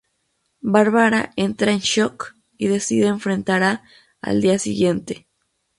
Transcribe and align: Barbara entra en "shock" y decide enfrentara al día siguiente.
Barbara 0.63 1.31
entra 1.35 1.71
en 1.73 1.77
"shock" 1.79 2.33
y 2.57 2.65
decide 2.69 3.05
enfrentara 3.05 3.83
al 4.19 4.41
día 4.41 4.57
siguiente. 4.57 5.27